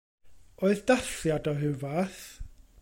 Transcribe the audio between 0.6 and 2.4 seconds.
Oedd dathliad o ryw fath?